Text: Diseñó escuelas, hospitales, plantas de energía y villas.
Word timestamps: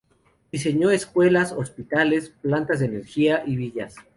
Diseñó 0.51 0.89
escuelas, 0.89 1.51
hospitales, 1.51 2.31
plantas 2.41 2.79
de 2.79 2.87
energía 2.87 3.43
y 3.45 3.55
villas. 3.55 3.93